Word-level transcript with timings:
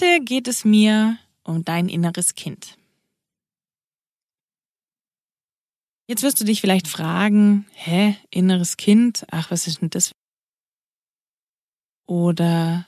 Heute 0.00 0.20
geht 0.24 0.46
es 0.46 0.64
mir 0.64 1.18
um 1.42 1.64
dein 1.64 1.88
inneres 1.88 2.36
Kind. 2.36 2.76
Jetzt 6.06 6.22
wirst 6.22 6.40
du 6.40 6.44
dich 6.44 6.60
vielleicht 6.60 6.86
fragen, 6.86 7.66
hä, 7.72 8.14
inneres 8.30 8.76
Kind? 8.76 9.26
Ach, 9.32 9.50
was 9.50 9.66
ist 9.66 9.80
denn 9.80 9.90
das? 9.90 10.12
Oder 12.06 12.86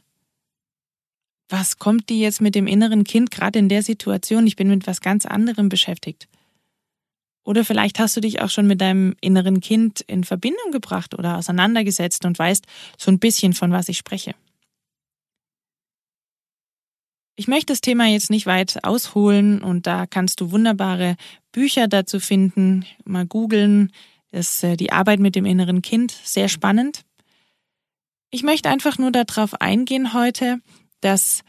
was 1.48 1.78
kommt 1.78 2.10
dir 2.10 2.18
jetzt 2.18 2.40
mit 2.40 2.54
dem 2.54 2.68
inneren 2.68 3.02
Kind 3.02 3.32
gerade 3.32 3.58
in 3.58 3.68
der 3.68 3.82
Situation? 3.82 4.46
Ich 4.46 4.54
bin 4.54 4.68
mit 4.68 4.86
was 4.86 5.00
ganz 5.00 5.26
anderem 5.26 5.68
beschäftigt. 5.68 6.28
Oder 7.44 7.64
vielleicht 7.64 7.98
hast 7.98 8.16
du 8.16 8.20
dich 8.20 8.40
auch 8.40 8.50
schon 8.50 8.68
mit 8.68 8.80
deinem 8.80 9.16
inneren 9.20 9.60
Kind 9.60 10.00
in 10.02 10.22
Verbindung 10.22 10.70
gebracht 10.70 11.18
oder 11.18 11.38
auseinandergesetzt 11.38 12.24
und 12.24 12.38
weißt 12.38 12.66
so 12.96 13.10
ein 13.10 13.18
bisschen, 13.18 13.52
von 13.52 13.72
was 13.72 13.88
ich 13.88 13.98
spreche. 13.98 14.36
Ich 17.40 17.48
möchte 17.48 17.72
das 17.72 17.80
Thema 17.80 18.04
jetzt 18.04 18.28
nicht 18.28 18.44
weit 18.44 18.84
ausholen 18.84 19.62
und 19.62 19.86
da 19.86 20.04
kannst 20.06 20.42
du 20.42 20.50
wunderbare 20.50 21.16
Bücher 21.52 21.88
dazu 21.88 22.20
finden. 22.20 22.84
Mal 23.06 23.24
googeln. 23.24 23.92
Das, 24.30 24.62
äh, 24.62 24.76
die 24.76 24.92
Arbeit 24.92 25.20
mit 25.20 25.36
dem 25.36 25.46
inneren 25.46 25.80
Kind, 25.80 26.12
sehr 26.22 26.50
spannend. 26.50 27.06
Ich 28.28 28.42
möchte 28.42 28.68
einfach 28.68 28.98
nur 28.98 29.10
darauf 29.10 29.58
eingehen 29.58 30.12
heute, 30.12 30.60
dass 31.00 31.42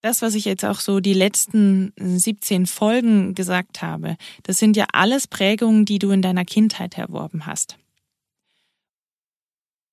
das, 0.00 0.20
was 0.20 0.34
ich 0.34 0.46
jetzt 0.46 0.64
auch 0.64 0.80
so 0.80 0.98
die 0.98 1.14
letzten 1.14 1.92
17 1.96 2.66
Folgen 2.66 3.36
gesagt 3.36 3.82
habe, 3.82 4.16
das 4.42 4.58
sind 4.58 4.76
ja 4.76 4.86
alles 4.92 5.28
Prägungen, 5.28 5.84
die 5.84 6.00
du 6.00 6.10
in 6.10 6.22
deiner 6.22 6.44
Kindheit 6.44 6.98
erworben 6.98 7.46
hast. 7.46 7.78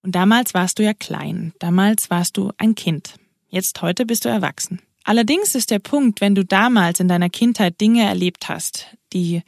Und 0.01 0.15
damals 0.15 0.55
warst 0.55 0.79
du 0.79 0.83
ja 0.83 0.95
klein, 0.95 1.53
damals 1.59 2.09
warst 2.09 2.37
du 2.37 2.51
ein 2.57 2.73
Kind. 2.73 3.19
Jetzt 3.55 3.81
heute 3.81 4.05
bist 4.05 4.25
du 4.25 4.29
erwachsen. 4.29 4.81
Allerdings 5.05 5.55
ist 5.55 5.71
der 5.71 5.79
Punkt, 5.79 6.19
wenn 6.19 6.35
du 6.35 6.43
damals 6.43 6.99
in 6.99 7.07
deiner 7.07 7.29
Kindheit 7.29 7.79
Dinge 7.79 8.03
erlebt 8.03 8.49
hast, 8.49 8.97
die 9.13 9.43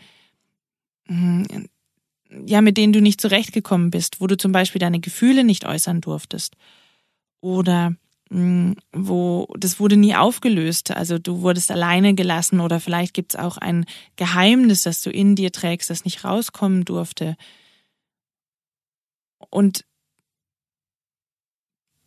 hm, 1.07 1.67
ja, 2.45 2.61
mit 2.61 2.77
denen 2.77 2.93
du 2.93 3.01
nicht 3.01 3.19
zurechtgekommen 3.19 3.91
bist, 3.91 4.21
wo 4.21 4.27
du 4.27 4.37
zum 4.37 4.53
Beispiel 4.53 4.79
deine 4.79 5.01
Gefühle 5.01 5.43
nicht 5.43 5.65
äußern 5.65 5.99
durftest 5.99 6.55
oder 7.41 7.97
hm, 8.29 8.77
wo 8.93 9.53
das 9.59 9.77
wurde 9.77 9.97
nie 9.97 10.15
aufgelöst, 10.15 10.91
also 10.91 11.19
du 11.19 11.41
wurdest 11.41 11.69
alleine 11.69 12.15
gelassen 12.15 12.61
oder 12.61 12.79
vielleicht 12.79 13.13
gibt 13.13 13.33
es 13.33 13.39
auch 13.41 13.57
ein 13.57 13.85
Geheimnis, 14.15 14.83
das 14.83 15.01
du 15.01 15.09
in 15.09 15.35
dir 15.35 15.51
trägst, 15.51 15.89
das 15.89 16.05
nicht 16.05 16.23
rauskommen 16.23 16.85
durfte. 16.85 17.35
Und 19.49 19.83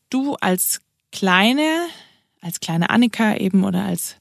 du 0.09 0.37
als 0.37 0.81
kleine, 1.13 1.89
als 2.41 2.61
kleine 2.61 2.91
Annika 2.91 3.37
eben 3.37 3.65
oder 3.65 3.85
als 3.85 4.17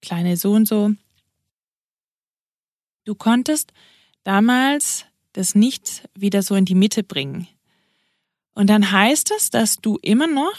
kleine 0.00 0.36
so 0.36 0.52
und 0.52 0.66
so, 0.66 0.92
du 3.04 3.14
konntest 3.14 3.72
damals 4.24 5.04
das 5.32 5.54
nicht 5.54 6.08
wieder 6.14 6.42
so 6.42 6.54
in 6.54 6.64
die 6.64 6.74
Mitte 6.74 7.02
bringen. 7.02 7.48
Und 8.54 8.68
dann 8.68 8.90
heißt 8.90 9.30
es, 9.36 9.50
dass 9.50 9.76
du 9.76 9.98
immer 10.02 10.26
noch 10.26 10.58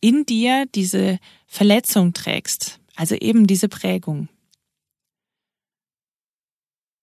in 0.00 0.26
dir 0.26 0.66
diese 0.74 1.18
Verletzung 1.46 2.12
trägst, 2.12 2.80
also 2.96 3.14
eben 3.14 3.46
diese 3.46 3.68
Prägung. 3.68 4.28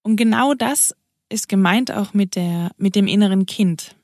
Und 0.03 0.17
genau 0.17 0.53
das 0.53 0.95
ist 1.29 1.49
gemeint 1.49 1.91
auch 1.91 2.13
mit 2.13 2.35
der, 2.35 2.71
mit 2.77 2.95
dem 2.95 3.07
inneren 3.07 3.45
Kind. 3.45 3.95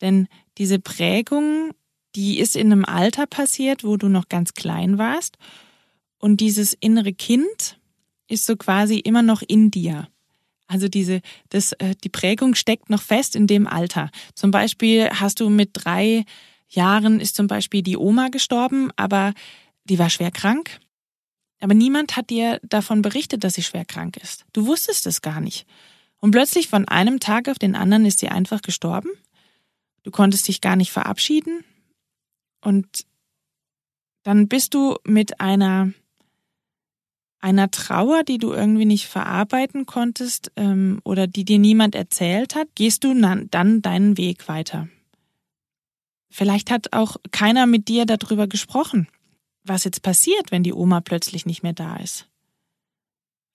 Denn 0.00 0.28
diese 0.58 0.78
Prägung 0.78 1.72
die 2.16 2.38
ist 2.38 2.56
in 2.56 2.72
einem 2.72 2.84
Alter 2.84 3.26
passiert, 3.26 3.84
wo 3.84 3.96
du 3.96 4.08
noch 4.08 4.28
ganz 4.28 4.54
klein 4.54 4.98
warst. 4.98 5.36
Und 6.18 6.40
dieses 6.40 6.72
innere 6.72 7.12
Kind 7.12 7.78
ist 8.26 8.46
so 8.46 8.56
quasi 8.56 8.98
immer 8.98 9.22
noch 9.22 9.42
in 9.42 9.70
dir. 9.70 10.08
Also 10.66 10.88
diese, 10.88 11.20
das, 11.50 11.72
äh, 11.74 11.94
die 12.02 12.08
Prägung 12.08 12.54
steckt 12.54 12.90
noch 12.90 13.02
fest 13.02 13.36
in 13.36 13.46
dem 13.46 13.66
Alter. 13.66 14.10
Zum 14.34 14.50
Beispiel 14.50 15.10
hast 15.10 15.40
du 15.40 15.48
mit 15.48 15.70
drei 15.74 16.24
Jahren 16.68 17.20
ist 17.20 17.36
zum 17.36 17.46
Beispiel 17.46 17.82
die 17.82 17.96
Oma 17.96 18.28
gestorben, 18.28 18.90
aber 18.96 19.34
die 19.84 20.00
war 20.00 20.10
schwer 20.10 20.32
krank. 20.32 20.80
Aber 21.60 21.74
niemand 21.74 22.16
hat 22.16 22.30
dir 22.30 22.60
davon 22.64 23.02
berichtet, 23.02 23.44
dass 23.44 23.54
sie 23.54 23.62
schwer 23.62 23.84
krank 23.84 24.16
ist. 24.16 24.44
Du 24.52 24.66
wusstest 24.66 25.06
es 25.06 25.22
gar 25.22 25.40
nicht. 25.40 25.66
Und 26.18 26.32
plötzlich 26.32 26.68
von 26.68 26.88
einem 26.88 27.20
Tag 27.20 27.48
auf 27.48 27.58
den 27.58 27.76
anderen 27.76 28.04
ist 28.04 28.18
sie 28.18 28.28
einfach 28.28 28.62
gestorben. 28.62 29.10
Du 30.02 30.10
konntest 30.10 30.48
dich 30.48 30.60
gar 30.60 30.76
nicht 30.76 30.90
verabschieden. 30.90 31.64
Und 32.60 33.06
dann 34.22 34.48
bist 34.48 34.74
du 34.74 34.96
mit 35.04 35.40
einer 35.40 35.92
einer 37.38 37.70
Trauer, 37.70 38.24
die 38.24 38.38
du 38.38 38.52
irgendwie 38.52 38.86
nicht 38.86 39.06
verarbeiten 39.06 39.86
konntest 39.86 40.50
ähm, 40.56 41.00
oder 41.04 41.28
die 41.28 41.44
dir 41.44 41.60
niemand 41.60 41.94
erzählt 41.94 42.56
hat, 42.56 42.66
gehst 42.74 43.04
du 43.04 43.14
dann, 43.14 43.48
dann 43.50 43.82
deinen 43.82 44.16
Weg 44.16 44.48
weiter. 44.48 44.88
Vielleicht 46.28 46.72
hat 46.72 46.92
auch 46.92 47.18
keiner 47.30 47.66
mit 47.66 47.86
dir 47.86 48.04
darüber 48.04 48.48
gesprochen, 48.48 49.06
was 49.62 49.84
jetzt 49.84 50.02
passiert, 50.02 50.50
wenn 50.50 50.64
die 50.64 50.72
Oma 50.72 51.00
plötzlich 51.00 51.46
nicht 51.46 51.62
mehr 51.62 51.72
da 51.72 51.96
ist. 51.98 52.26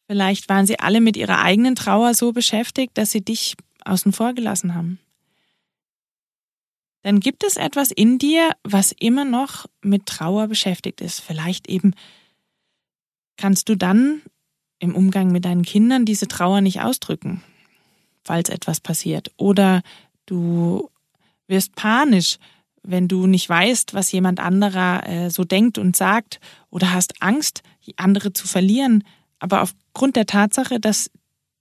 Vielleicht 0.08 0.48
waren 0.48 0.66
sie 0.66 0.80
alle 0.80 1.02
mit 1.02 1.18
ihrer 1.18 1.42
eigenen 1.42 1.76
Trauer 1.76 2.14
so 2.14 2.32
beschäftigt, 2.32 2.98
dass 2.98 3.12
sie 3.12 3.22
dich 3.22 3.58
außen 3.84 4.14
vor 4.14 4.34
gelassen 4.34 4.74
haben 4.74 5.00
dann 7.04 7.20
gibt 7.20 7.44
es 7.44 7.58
etwas 7.58 7.92
in 7.92 8.18
dir, 8.18 8.52
was 8.64 8.92
immer 8.92 9.26
noch 9.26 9.66
mit 9.82 10.06
Trauer 10.06 10.48
beschäftigt 10.48 11.02
ist. 11.02 11.20
Vielleicht 11.20 11.68
eben 11.68 11.94
kannst 13.38 13.70
du 13.70 13.76
dann 13.76 14.22
im 14.80 14.96
Umgang 14.96 15.32
mit 15.32 15.46
deinen 15.46 15.64
Kindern 15.64 16.06
diese 16.06 16.28
Trauer 16.28 16.62
nicht 16.62 16.82
ausdrücken, 16.82 17.42
falls 18.24 18.50
etwas 18.50 18.80
passiert. 18.80 19.32
Oder 19.38 19.82
du 20.26 20.90
wirst 21.48 21.76
panisch, 21.76 22.38
wenn 22.84 23.08
du 23.08 23.28
nicht 23.28 23.48
weißt, 23.48 23.94
was 23.94 24.12
jemand 24.12 24.40
anderer 24.40 25.08
äh, 25.08 25.30
so 25.30 25.44
denkt 25.44 25.78
und 25.78 25.96
sagt, 25.96 26.40
oder 26.70 26.94
hast 26.94 27.22
Angst, 27.22 27.62
andere 27.98 28.32
zu 28.32 28.48
verlieren. 28.48 29.04
Aber 29.40 29.62
aufgrund 29.62 30.16
der 30.16 30.26
Tatsache, 30.26 30.80
dass 30.80 31.12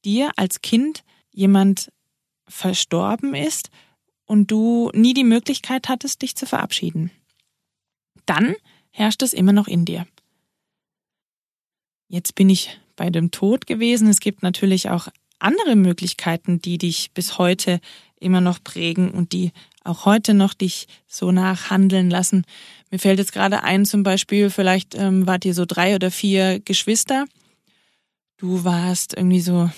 dir 0.04 0.30
als 0.36 0.62
Kind 0.62 1.02
jemand 1.32 1.90
verstorben 2.46 3.34
ist, 3.34 3.70
und 4.30 4.48
du 4.52 4.92
nie 4.94 5.12
die 5.12 5.24
Möglichkeit 5.24 5.88
hattest, 5.88 6.22
dich 6.22 6.36
zu 6.36 6.46
verabschieden. 6.46 7.10
Dann 8.26 8.54
herrscht 8.90 9.22
es 9.24 9.32
immer 9.32 9.52
noch 9.52 9.66
in 9.66 9.84
dir. 9.84 10.06
Jetzt 12.06 12.36
bin 12.36 12.48
ich 12.48 12.78
bei 12.94 13.10
dem 13.10 13.32
Tod 13.32 13.66
gewesen. 13.66 14.06
Es 14.06 14.20
gibt 14.20 14.44
natürlich 14.44 14.88
auch 14.88 15.08
andere 15.40 15.74
Möglichkeiten, 15.74 16.62
die 16.62 16.78
dich 16.78 17.10
bis 17.10 17.38
heute 17.38 17.80
immer 18.20 18.40
noch 18.40 18.62
prägen 18.62 19.10
und 19.10 19.32
die 19.32 19.50
auch 19.82 20.04
heute 20.04 20.32
noch 20.32 20.54
dich 20.54 20.86
so 21.08 21.32
nachhandeln 21.32 22.08
lassen. 22.08 22.44
Mir 22.92 23.00
fällt 23.00 23.18
jetzt 23.18 23.32
gerade 23.32 23.64
ein, 23.64 23.84
zum 23.84 24.04
Beispiel, 24.04 24.48
vielleicht 24.50 24.94
ähm, 24.94 25.26
wart 25.26 25.44
ihr 25.44 25.54
so 25.54 25.64
drei 25.66 25.96
oder 25.96 26.12
vier 26.12 26.60
Geschwister. 26.60 27.24
Du 28.36 28.62
warst 28.62 29.12
irgendwie 29.16 29.40
so 29.40 29.70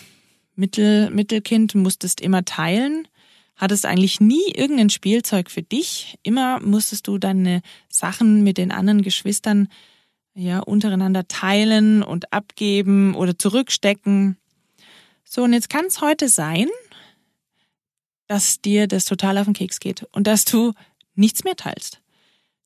Mittel, 0.56 1.08
Mittelkind, 1.08 1.74
musstest 1.74 2.20
immer 2.20 2.44
teilen 2.44 3.08
hattest 3.56 3.86
eigentlich 3.86 4.20
nie 4.20 4.50
irgendein 4.54 4.90
Spielzeug 4.90 5.50
für 5.50 5.62
dich. 5.62 6.18
Immer 6.22 6.60
musstest 6.60 7.06
du 7.06 7.18
deine 7.18 7.62
Sachen 7.88 8.42
mit 8.42 8.58
den 8.58 8.72
anderen 8.72 9.02
Geschwistern 9.02 9.68
ja 10.34 10.60
untereinander 10.60 11.28
teilen 11.28 12.02
und 12.02 12.32
abgeben 12.32 13.14
oder 13.14 13.38
zurückstecken. 13.38 14.36
So, 15.24 15.42
und 15.42 15.52
jetzt 15.52 15.70
kann 15.70 15.86
es 15.86 16.00
heute 16.00 16.28
sein, 16.28 16.68
dass 18.26 18.60
dir 18.60 18.86
das 18.86 19.04
total 19.04 19.38
auf 19.38 19.44
den 19.44 19.54
Keks 19.54 19.80
geht 19.80 20.04
und 20.12 20.26
dass 20.26 20.44
du 20.44 20.72
nichts 21.14 21.44
mehr 21.44 21.56
teilst. 21.56 22.00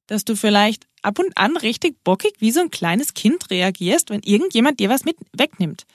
Dass 0.07 0.25
du 0.25 0.37
vielleicht 0.37 0.87
ab 1.03 1.19
und 1.19 1.37
an 1.37 1.57
richtig 1.57 2.03
bockig 2.05 2.35
wie 2.39 2.53
so 2.53 2.61
ein 2.61 2.71
kleines 2.71 3.15
Kind 3.15 3.51
reagierst, 3.51 4.11
wenn 4.11 4.21
irgendjemand 4.21 4.79
dir 4.79 4.89
was 4.89 5.05
mit 5.05 5.17
wegnimmt. 5.33 5.87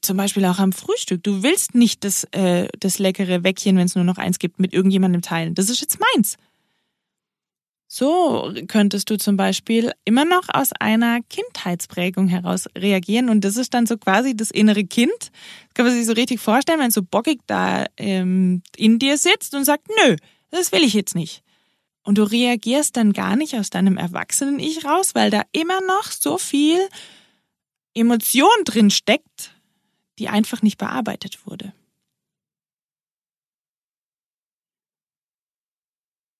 Zum 0.00 0.16
Beispiel 0.16 0.44
auch 0.44 0.58
am 0.58 0.72
Frühstück. 0.72 1.22
Du 1.22 1.42
willst 1.42 1.74
nicht 1.74 2.04
das, 2.04 2.24
äh, 2.32 2.68
das 2.80 2.98
leckere 2.98 3.44
Weckchen, 3.44 3.76
wenn 3.76 3.86
es 3.86 3.94
nur 3.94 4.04
noch 4.04 4.18
eins 4.18 4.38
gibt, 4.38 4.58
mit 4.58 4.72
irgendjemandem 4.72 5.22
teilen. 5.22 5.54
Das 5.54 5.70
ist 5.70 5.80
jetzt 5.80 5.98
meins. 6.00 6.36
So 7.88 8.52
könntest 8.66 9.10
du 9.10 9.16
zum 9.16 9.36
Beispiel 9.36 9.92
immer 10.04 10.24
noch 10.24 10.48
aus 10.52 10.72
einer 10.72 11.20
Kindheitsprägung 11.30 12.26
heraus 12.26 12.68
reagieren 12.76 13.28
und 13.30 13.44
das 13.44 13.56
ist 13.56 13.74
dann 13.74 13.86
so 13.86 13.96
quasi 13.96 14.34
das 14.36 14.50
innere 14.50 14.84
Kind. 14.84 15.12
Das 15.20 15.74
kann 15.74 15.86
man 15.86 15.94
sich 15.94 16.04
so 16.04 16.12
richtig 16.12 16.40
vorstellen, 16.40 16.80
wenn 16.80 16.90
so 16.90 17.02
bockig 17.02 17.40
da 17.46 17.86
ähm, 17.96 18.62
in 18.76 18.98
dir 18.98 19.16
sitzt 19.16 19.54
und 19.54 19.64
sagt, 19.64 19.86
nö, 20.04 20.16
das 20.50 20.72
will 20.72 20.82
ich 20.82 20.94
jetzt 20.94 21.14
nicht. 21.14 21.42
Und 22.02 22.18
du 22.18 22.24
reagierst 22.24 22.96
dann 22.96 23.12
gar 23.12 23.36
nicht 23.36 23.54
aus 23.54 23.70
deinem 23.70 23.96
erwachsenen 23.96 24.58
Ich 24.58 24.84
raus, 24.84 25.14
weil 25.14 25.30
da 25.30 25.42
immer 25.52 25.80
noch 25.86 26.10
so 26.10 26.38
viel 26.38 26.80
Emotion 27.94 28.48
drin 28.64 28.90
steckt, 28.90 29.55
die 30.18 30.28
einfach 30.28 30.62
nicht 30.62 30.78
bearbeitet 30.78 31.46
wurde. 31.46 31.72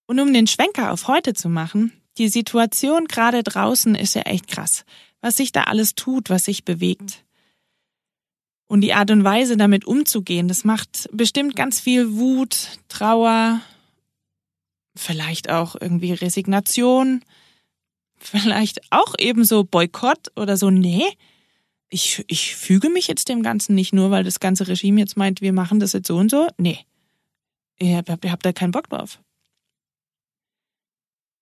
Und 0.07 0.21
um 0.21 0.33
den 0.33 0.47
Schwenker 0.47 0.93
auf 0.93 1.09
heute 1.09 1.35
zu 1.35 1.49
machen, 1.49 1.93
die 2.19 2.29
Situation 2.29 3.07
gerade 3.07 3.43
draußen 3.43 3.95
ist 3.95 4.15
ja 4.15 4.23
echt 4.23 4.49
krass, 4.49 4.85
was 5.21 5.37
sich 5.37 5.53
da 5.53 5.65
alles 5.65 5.95
tut, 5.95 6.31
was 6.31 6.45
sich 6.45 6.65
bewegt. 6.65 7.25
Und 8.69 8.81
die 8.81 8.95
Art 8.95 9.11
und 9.11 9.23
Weise, 9.23 9.57
damit 9.57 9.85
umzugehen, 9.85 10.49
das 10.49 10.65
macht 10.65 11.09
bestimmt 11.13 11.55
ganz 11.55 11.81
viel 11.81 12.15
Wut, 12.15 12.79
Trauer, 12.89 13.61
vielleicht 14.97 15.51
auch 15.51 15.77
irgendwie 15.81 16.13
Resignation, 16.13 17.25
vielleicht 18.17 18.81
auch 18.91 19.15
ebenso 19.19 19.65
Boykott 19.65 20.33
oder 20.37 20.57
so, 20.57 20.71
nee, 20.71 21.05
ich, 21.89 22.25
ich 22.27 22.57
füge 22.57 22.91
mich 22.91 23.07
jetzt 23.07 23.29
dem 23.29 23.43
Ganzen 23.43 23.75
nicht 23.75 23.93
nur, 23.93 24.11
weil 24.11 24.25
das 24.25 24.41
ganze 24.41 24.69
Regime 24.69 25.01
jetzt 25.01 25.17
meint, 25.17 25.41
wir 25.41 25.53
machen 25.53 25.81
das 25.81 25.93
jetzt 25.93 26.09
so 26.09 26.17
und 26.17 26.31
so. 26.31 26.49
Nee, 26.59 26.81
ihr 27.79 27.97
habt, 27.97 28.25
ihr 28.25 28.33
habt 28.33 28.45
da 28.45 28.53
keinen 28.53 28.73
Bock 28.73 28.89
drauf. 28.89 29.21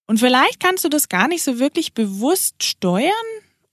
Und 0.07 0.19
vielleicht 0.19 0.61
kannst 0.61 0.85
du 0.85 0.89
das 0.89 1.09
gar 1.09 1.29
nicht 1.29 1.43
so 1.43 1.59
wirklich 1.59 1.95
bewusst 1.95 2.63
steuern 2.63 3.11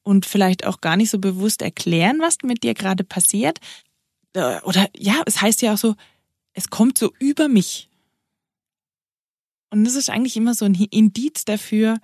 und 0.04 0.26
vielleicht 0.26 0.66
auch 0.66 0.80
gar 0.80 0.96
nicht 0.96 1.10
so 1.10 1.20
bewusst 1.20 1.62
erklären, 1.62 2.20
was 2.20 2.38
mit 2.44 2.64
dir 2.64 2.74
gerade 2.74 3.04
passiert. 3.04 3.60
Äh, 4.34 4.62
oder 4.62 4.88
ja, 4.96 5.22
es 5.26 5.42
heißt 5.42 5.62
ja 5.62 5.74
auch 5.74 5.78
so, 5.78 5.96
es 6.54 6.70
kommt 6.70 6.98
so 6.98 7.12
über 7.20 7.50
mich. 7.50 7.90
Und 9.72 9.84
das 9.84 9.96
ist 9.96 10.10
eigentlich 10.10 10.38
immer 10.38 10.54
so 10.54 10.66
ein 10.66 10.76
Indiz 10.76 11.46
dafür, 11.46 12.00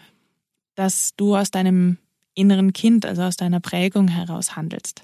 dass 0.76 1.16
du 1.16 1.36
aus 1.36 1.52
deinem 1.52 1.98
inneren 2.38 2.74
Kind, 2.74 3.06
also 3.06 3.24
aus 3.24 3.36
deiner 3.36 3.60
Prägung 3.60 4.08
heraus 4.08 4.56
handelst. 4.56 5.04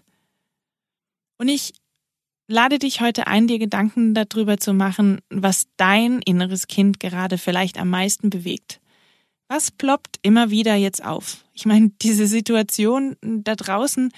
Und 1.38 1.48
ich 1.48 1.74
lade 2.48 2.80
dich 2.80 3.02
heute 3.02 3.28
ein, 3.28 3.48
dir 3.48 3.60
Gedanken 3.60 4.14
darüber 4.14 4.58
zu 4.58 4.74
machen, 4.74 5.20
was 5.30 5.66
dein 5.78 6.22
inneres 6.22 6.68
Kind 6.68 7.00
gerade 7.00 7.38
vielleicht 7.38 7.78
am 7.78 7.90
meisten 7.90 8.30
bewegt. 8.30 8.80
Was 9.48 9.72
ploppt 9.72 10.20
immer 10.22 10.50
wieder 10.50 10.76
jetzt 10.76 11.04
auf? 11.04 11.44
Ich 11.54 11.66
meine, 11.66 11.90
diese 12.02 12.28
Situation 12.28 13.18
da 13.22 13.56
draußen, 13.56 14.12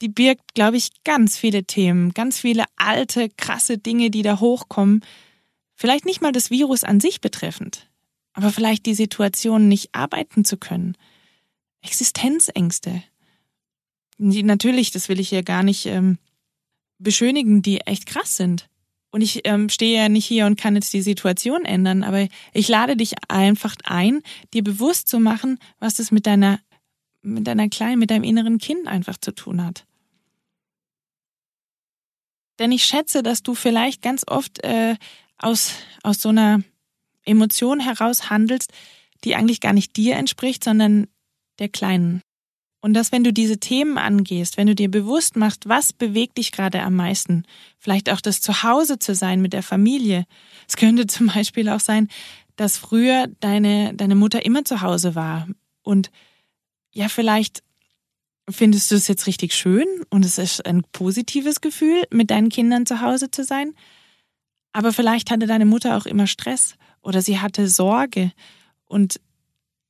die 0.00 0.08
birgt, 0.08 0.54
glaube 0.54 0.76
ich, 0.76 1.02
ganz 1.04 1.36
viele 1.36 1.64
Themen, 1.64 2.12
ganz 2.14 2.40
viele 2.40 2.64
alte, 2.76 3.28
krasse 3.36 3.76
Dinge, 3.76 4.10
die 4.10 4.22
da 4.22 4.40
hochkommen. 4.40 5.04
Vielleicht 5.74 6.06
nicht 6.06 6.22
mal 6.22 6.32
das 6.32 6.50
Virus 6.50 6.84
an 6.84 7.00
sich 7.00 7.20
betreffend, 7.20 7.90
aber 8.32 8.50
vielleicht 8.50 8.86
die 8.86 8.94
Situation, 8.94 9.68
nicht 9.68 9.94
arbeiten 9.94 10.44
zu 10.44 10.56
können. 10.56 10.96
Existenzängste. 11.82 13.02
Die, 14.18 14.42
natürlich, 14.42 14.90
das 14.90 15.08
will 15.08 15.20
ich 15.20 15.30
hier 15.30 15.42
gar 15.42 15.62
nicht 15.62 15.86
ähm, 15.86 16.18
beschönigen, 16.98 17.62
die 17.62 17.80
echt 17.80 18.06
krass 18.06 18.36
sind. 18.36 18.68
Und 19.10 19.22
ich 19.22 19.40
ähm, 19.44 19.68
stehe 19.68 20.02
ja 20.02 20.08
nicht 20.08 20.26
hier 20.26 20.46
und 20.46 20.58
kann 20.58 20.76
jetzt 20.76 20.92
die 20.92 21.02
Situation 21.02 21.64
ändern, 21.64 22.04
aber 22.04 22.28
ich 22.52 22.68
lade 22.68 22.96
dich 22.96 23.14
einfach 23.28 23.74
ein, 23.84 24.22
dir 24.54 24.62
bewusst 24.62 25.08
zu 25.08 25.18
machen, 25.18 25.58
was 25.80 25.94
das 25.94 26.12
mit 26.12 26.26
deiner, 26.26 26.60
mit 27.22 27.46
deiner 27.46 27.68
kleinen, 27.68 27.98
mit 27.98 28.10
deinem 28.10 28.22
inneren 28.22 28.58
Kind 28.58 28.86
einfach 28.86 29.16
zu 29.16 29.32
tun 29.32 29.64
hat. 29.64 29.84
Denn 32.60 32.72
ich 32.72 32.84
schätze, 32.84 33.22
dass 33.22 33.42
du 33.42 33.54
vielleicht 33.54 34.02
ganz 34.02 34.22
oft 34.28 34.62
äh, 34.62 34.96
aus, 35.38 35.72
aus 36.02 36.20
so 36.20 36.28
einer 36.28 36.62
Emotion 37.24 37.80
heraus 37.80 38.30
handelst, 38.30 38.72
die 39.24 39.34
eigentlich 39.34 39.60
gar 39.60 39.72
nicht 39.72 39.96
dir 39.96 40.16
entspricht, 40.16 40.62
sondern 40.62 41.08
der 41.60 41.68
Kleinen. 41.68 42.22
Und 42.82 42.94
dass, 42.94 43.12
wenn 43.12 43.24
du 43.24 43.32
diese 43.32 43.58
Themen 43.58 43.98
angehst, 43.98 44.56
wenn 44.56 44.66
du 44.66 44.74
dir 44.74 44.90
bewusst 44.90 45.36
machst, 45.36 45.68
was 45.68 45.92
bewegt 45.92 46.38
dich 46.38 46.50
gerade 46.50 46.82
am 46.82 46.96
meisten, 46.96 47.44
vielleicht 47.78 48.10
auch 48.10 48.22
das 48.22 48.40
Zuhause 48.40 48.98
zu 48.98 49.14
sein 49.14 49.42
mit 49.42 49.52
der 49.52 49.62
Familie. 49.62 50.24
Es 50.66 50.76
könnte 50.76 51.06
zum 51.06 51.26
Beispiel 51.26 51.68
auch 51.68 51.80
sein, 51.80 52.08
dass 52.56 52.78
früher 52.78 53.28
deine, 53.40 53.94
deine 53.94 54.14
Mutter 54.14 54.44
immer 54.44 54.64
zu 54.64 54.80
Hause 54.80 55.14
war. 55.14 55.46
Und 55.82 56.10
ja, 56.92 57.08
vielleicht 57.08 57.62
findest 58.48 58.90
du 58.90 58.96
es 58.96 59.08
jetzt 59.08 59.26
richtig 59.26 59.54
schön 59.54 59.86
und 60.08 60.24
es 60.24 60.38
ist 60.38 60.66
ein 60.66 60.82
positives 60.92 61.60
Gefühl, 61.60 62.02
mit 62.10 62.30
deinen 62.30 62.48
Kindern 62.48 62.86
zu 62.86 63.00
Hause 63.00 63.30
zu 63.30 63.44
sein. 63.44 63.74
Aber 64.72 64.92
vielleicht 64.92 65.30
hatte 65.30 65.46
deine 65.46 65.66
Mutter 65.66 65.96
auch 65.96 66.06
immer 66.06 66.26
Stress 66.26 66.74
oder 67.02 67.22
sie 67.22 67.40
hatte 67.40 67.68
Sorge. 67.68 68.32
Und 68.86 69.20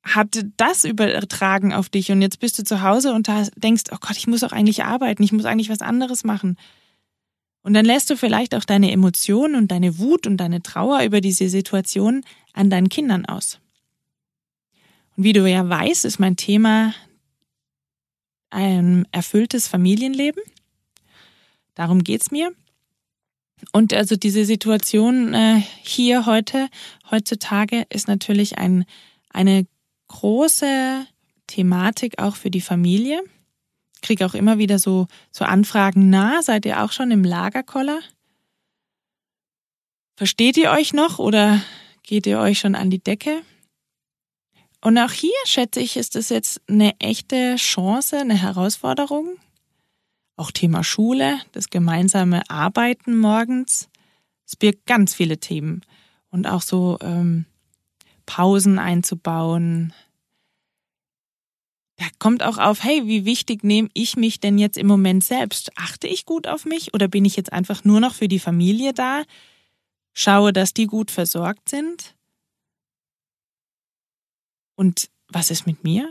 hat 0.02 0.44
das 0.56 0.84
übertragen 0.84 1.72
auf 1.72 1.88
dich 1.88 2.10
und 2.10 2.22
jetzt 2.22 2.40
bist 2.40 2.58
du 2.58 2.64
zu 2.64 2.82
Hause 2.82 3.12
und 3.12 3.28
denkst, 3.56 3.84
oh 3.92 3.98
Gott, 4.00 4.16
ich 4.16 4.26
muss 4.26 4.42
auch 4.42 4.52
eigentlich 4.52 4.84
arbeiten, 4.84 5.22
ich 5.22 5.32
muss 5.32 5.44
eigentlich 5.44 5.68
was 5.68 5.82
anderes 5.82 6.24
machen. 6.24 6.56
Und 7.62 7.74
dann 7.74 7.84
lässt 7.84 8.08
du 8.08 8.16
vielleicht 8.16 8.54
auch 8.54 8.64
deine 8.64 8.90
Emotionen 8.90 9.54
und 9.54 9.70
deine 9.70 9.98
Wut 9.98 10.26
und 10.26 10.38
deine 10.38 10.62
Trauer 10.62 11.02
über 11.02 11.20
diese 11.20 11.48
Situation 11.50 12.22
an 12.54 12.70
deinen 12.70 12.88
Kindern 12.88 13.26
aus. 13.26 13.60
Und 15.16 15.24
wie 15.24 15.34
du 15.34 15.46
ja 15.46 15.68
weißt, 15.68 16.06
ist 16.06 16.18
mein 16.18 16.36
Thema 16.36 16.94
ein 18.48 19.06
erfülltes 19.12 19.68
Familienleben. 19.68 20.42
Darum 21.74 22.02
geht's 22.02 22.30
mir. 22.30 22.52
Und 23.72 23.92
also 23.92 24.16
diese 24.16 24.46
Situation 24.46 25.34
äh, 25.34 25.62
hier 25.82 26.24
heute, 26.24 26.68
heutzutage, 27.10 27.84
ist 27.90 28.08
natürlich 28.08 28.56
ein, 28.56 28.86
eine 29.28 29.66
große 30.10 31.06
Thematik 31.46 32.18
auch 32.18 32.36
für 32.36 32.50
die 32.50 32.60
Familie. 32.60 33.22
Ich 33.94 34.00
kriege 34.02 34.26
auch 34.26 34.34
immer 34.34 34.58
wieder 34.58 34.78
so, 34.78 35.06
so 35.30 35.44
Anfragen, 35.44 36.10
na, 36.10 36.42
seid 36.42 36.66
ihr 36.66 36.82
auch 36.82 36.92
schon 36.92 37.10
im 37.10 37.24
Lagerkoller? 37.24 38.00
Versteht 40.16 40.56
ihr 40.56 40.70
euch 40.70 40.92
noch 40.92 41.18
oder 41.18 41.62
geht 42.02 42.26
ihr 42.26 42.40
euch 42.40 42.58
schon 42.58 42.74
an 42.74 42.90
die 42.90 43.02
Decke? 43.02 43.42
Und 44.82 44.98
auch 44.98 45.12
hier 45.12 45.32
schätze 45.44 45.80
ich, 45.80 45.96
ist 45.96 46.16
es 46.16 46.28
jetzt 46.28 46.60
eine 46.68 46.98
echte 46.98 47.56
Chance, 47.56 48.18
eine 48.18 48.34
Herausforderung. 48.40 49.36
Auch 50.36 50.50
Thema 50.50 50.82
Schule, 50.82 51.38
das 51.52 51.68
gemeinsame 51.68 52.48
Arbeiten 52.50 53.16
morgens. 53.16 53.88
Es 54.46 54.56
birgt 54.56 54.86
ganz 54.86 55.14
viele 55.14 55.38
Themen. 55.38 55.82
Und 56.30 56.46
auch 56.46 56.62
so 56.62 56.98
ähm, 57.02 57.44
Pausen 58.30 58.78
einzubauen. 58.78 59.92
Da 61.96 62.04
kommt 62.20 62.44
auch 62.44 62.58
auf, 62.58 62.84
hey, 62.84 63.08
wie 63.08 63.24
wichtig 63.24 63.64
nehme 63.64 63.90
ich 63.92 64.16
mich 64.16 64.38
denn 64.38 64.56
jetzt 64.56 64.78
im 64.78 64.86
Moment 64.86 65.24
selbst? 65.24 65.76
Achte 65.76 66.06
ich 66.06 66.26
gut 66.26 66.46
auf 66.46 66.64
mich 66.64 66.94
oder 66.94 67.08
bin 67.08 67.24
ich 67.24 67.34
jetzt 67.34 67.52
einfach 67.52 67.82
nur 67.82 67.98
noch 67.98 68.14
für 68.14 68.28
die 68.28 68.38
Familie 68.38 68.94
da? 68.94 69.24
Schaue, 70.14 70.52
dass 70.52 70.72
die 70.72 70.86
gut 70.86 71.10
versorgt 71.10 71.68
sind? 71.68 72.14
Und 74.76 75.10
was 75.26 75.50
ist 75.50 75.66
mit 75.66 75.82
mir? 75.82 76.08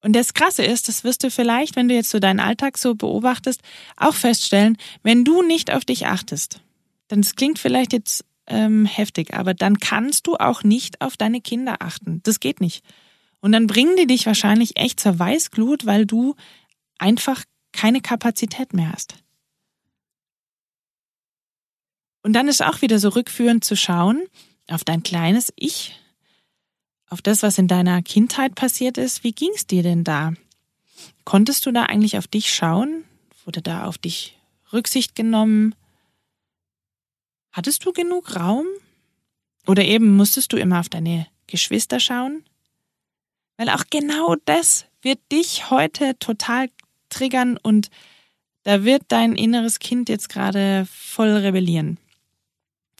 Und 0.00 0.14
das 0.14 0.32
Krasse 0.32 0.64
ist, 0.64 0.88
das 0.88 1.04
wirst 1.04 1.24
du 1.24 1.30
vielleicht, 1.30 1.76
wenn 1.76 1.88
du 1.88 1.94
jetzt 1.94 2.10
so 2.10 2.20
deinen 2.20 2.40
Alltag 2.40 2.78
so 2.78 2.94
beobachtest, 2.94 3.60
auch 3.98 4.14
feststellen, 4.14 4.78
wenn 5.02 5.26
du 5.26 5.42
nicht 5.42 5.70
auf 5.70 5.84
dich 5.84 6.06
achtest. 6.06 6.62
Denn 7.10 7.20
es 7.20 7.34
klingt 7.36 7.58
vielleicht 7.58 7.92
jetzt 7.92 8.24
ähm, 8.48 8.86
heftig, 8.86 9.34
aber 9.34 9.54
dann 9.54 9.78
kannst 9.78 10.26
du 10.26 10.36
auch 10.36 10.64
nicht 10.64 11.00
auf 11.00 11.16
deine 11.16 11.40
Kinder 11.40 11.76
achten. 11.80 12.20
Das 12.24 12.40
geht 12.40 12.60
nicht. 12.60 12.84
Und 13.40 13.52
dann 13.52 13.66
bringen 13.66 13.96
die 13.96 14.06
dich 14.06 14.26
wahrscheinlich 14.26 14.76
echt 14.76 14.98
zur 14.98 15.18
Weißglut, 15.18 15.86
weil 15.86 16.06
du 16.06 16.34
einfach 16.98 17.44
keine 17.72 18.00
Kapazität 18.00 18.72
mehr 18.72 18.92
hast. 18.92 19.14
Und 22.22 22.32
dann 22.32 22.48
ist 22.48 22.62
auch 22.62 22.82
wieder 22.82 22.98
so 22.98 23.10
rückführend 23.10 23.64
zu 23.64 23.76
schauen 23.76 24.26
auf 24.68 24.84
dein 24.84 25.02
kleines 25.02 25.52
Ich, 25.56 25.98
auf 27.08 27.22
das, 27.22 27.42
was 27.42 27.58
in 27.58 27.68
deiner 27.68 28.02
Kindheit 28.02 28.54
passiert 28.54 28.98
ist. 28.98 29.24
Wie 29.24 29.32
ging 29.32 29.50
es 29.54 29.66
dir 29.66 29.82
denn 29.82 30.04
da? 30.04 30.32
Konntest 31.24 31.64
du 31.64 31.72
da 31.72 31.84
eigentlich 31.84 32.18
auf 32.18 32.26
dich 32.26 32.52
schauen? 32.52 33.04
Wurde 33.44 33.62
da 33.62 33.84
auf 33.84 33.98
dich 33.98 34.36
Rücksicht 34.72 35.14
genommen? 35.14 35.74
Hattest 37.52 37.84
du 37.84 37.92
genug 37.92 38.36
Raum? 38.36 38.66
Oder 39.66 39.84
eben 39.84 40.16
musstest 40.16 40.52
du 40.52 40.56
immer 40.56 40.80
auf 40.80 40.88
deine 40.88 41.26
Geschwister 41.46 42.00
schauen? 42.00 42.44
Weil 43.56 43.68
auch 43.68 43.84
genau 43.90 44.36
das 44.44 44.86
wird 45.02 45.20
dich 45.30 45.70
heute 45.70 46.18
total 46.18 46.70
triggern 47.08 47.56
und 47.56 47.90
da 48.62 48.84
wird 48.84 49.02
dein 49.08 49.34
inneres 49.34 49.78
Kind 49.78 50.08
jetzt 50.08 50.28
gerade 50.28 50.86
voll 50.90 51.30
rebellieren. 51.30 51.98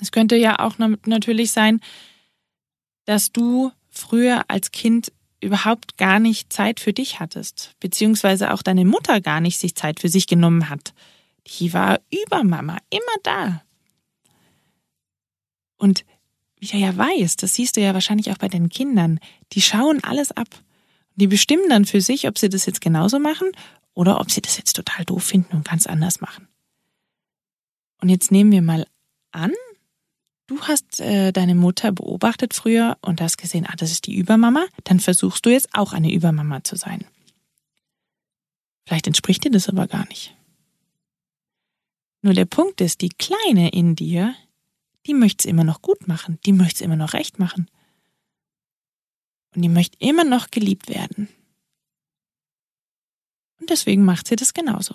Es 0.01 0.13
könnte 0.13 0.37
ja 0.37 0.59
auch 0.61 0.79
natürlich 0.79 1.53
sein, 1.53 1.81
dass 3.05 3.33
du 3.33 3.73
früher 3.91 4.45
als 4.49 4.71
Kind 4.71 5.13
überhaupt 5.41 5.97
gar 5.99 6.19
nicht 6.19 6.53
Zeit 6.53 6.81
für 6.81 6.93
dich 6.93 7.21
hattest, 7.21 7.75
beziehungsweise 7.81 8.53
auch 8.53 8.63
deine 8.63 8.85
Mutter 8.85 9.21
gar 9.21 9.41
nicht 9.41 9.59
sich 9.59 9.75
Zeit 9.75 10.01
für 10.01 10.09
sich 10.09 10.27
genommen 10.27 10.69
hat. 10.69 10.95
Die 11.47 11.73
war 11.73 12.01
über 12.11 12.45
Mama, 12.45 12.79
immer 12.91 13.23
da. 13.23 13.63
Und 15.79 16.05
wie 16.59 16.67
du 16.67 16.77
ja 16.77 16.97
weißt, 16.97 17.43
das 17.43 17.55
siehst 17.55 17.77
du 17.77 17.81
ja 17.81 17.95
wahrscheinlich 17.95 18.31
auch 18.31 18.39
bei 18.39 18.49
deinen 18.49 18.69
Kindern, 18.69 19.21
die 19.53 19.63
schauen 19.63 20.03
alles 20.03 20.33
ab. 20.33 20.49
Die 21.15 21.27
bestimmen 21.27 21.69
dann 21.69 21.85
für 21.85 22.01
sich, 22.01 22.29
ob 22.29 22.39
sie 22.39 22.49
das 22.49 22.67
jetzt 22.67 22.81
genauso 22.81 23.19
machen 23.19 23.49
oder 23.95 24.21
ob 24.21 24.31
sie 24.31 24.43
das 24.43 24.59
jetzt 24.59 24.75
total 24.75 25.05
doof 25.05 25.25
finden 25.25 25.57
und 25.57 25.69
ganz 25.69 25.87
anders 25.87 26.21
machen. 26.21 26.49
Und 28.01 28.09
jetzt 28.09 28.31
nehmen 28.31 28.53
wir 28.53 28.63
mal 28.63 28.87
an, 29.33 29.53
du 30.47 30.61
hast 30.63 31.01
äh, 31.01 31.33
deine 31.33 31.55
Mutter 31.55 31.93
beobachtet 31.93 32.55
früher 32.55 32.97
und 33.01 33.21
hast 33.21 33.39
gesehen, 33.39 33.67
ah, 33.69 33.75
das 33.77 33.91
ist 33.91 34.07
die 34.07 34.17
Übermama, 34.17 34.67
dann 34.85 35.01
versuchst 35.01 35.45
du 35.47 35.51
jetzt 35.51 35.75
auch 35.75 35.93
eine 35.93 36.13
Übermama 36.13 36.63
zu 36.63 36.77
sein. 36.77 37.05
Vielleicht 38.87 39.07
entspricht 39.07 39.45
dir 39.45 39.51
das 39.51 39.69
aber 39.69 39.87
gar 39.87 40.07
nicht. 40.09 40.35
Nur 42.23 42.35
der 42.35 42.47
Punkt 42.47 42.81
ist, 42.81 43.01
die 43.01 43.11
Kleine 43.11 43.71
in 43.71 43.95
dir, 43.95 44.35
die 45.09 45.15
möchte 45.15 45.49
es 45.49 45.51
immer 45.51 45.65
noch 45.65 45.83
gut 45.83 46.07
machen, 46.07 46.39
die 46.45 46.53
möchte 46.53 46.77
es 46.77 46.81
immer 46.83 46.97
noch 46.97 47.15
recht 47.15 47.39
machen. 47.39 47.69
Und 49.57 49.63
die 49.63 49.69
möchte 49.69 49.97
immer 49.99 50.25
noch 50.25 50.51
geliebt 50.51 50.89
werden. 50.89 51.29
Und 53.59 53.71
deswegen 53.71 54.05
macht 54.05 54.29
sie 54.29 54.37
das 54.37 54.55
genauso. 54.55 54.95